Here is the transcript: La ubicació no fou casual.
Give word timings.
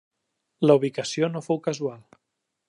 La 0.67 0.75
ubicació 0.81 1.29
no 1.35 1.45
fou 1.49 1.61
casual. 1.69 2.01